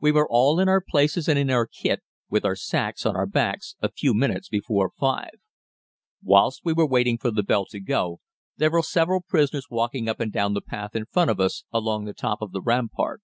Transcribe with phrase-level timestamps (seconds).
[0.00, 3.26] We were all in our places and in our kit, with our sacks on our
[3.26, 5.32] backs, a few minutes before five.
[6.22, 8.20] Whilst we were waiting for the bell to go,
[8.56, 12.06] there were several prisoners walking up and down the path in front of us, along
[12.06, 13.20] the top of the rampart.